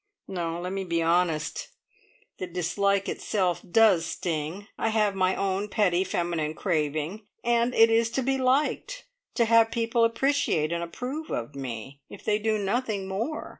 [0.27, 1.67] No, let me be honest;
[2.39, 4.65] the dislike itself does sting.
[4.75, 9.69] I have my own petty feminine craving, and it is to be liked, to have
[9.69, 13.49] people appreciate and approve of me, if they do nothing more.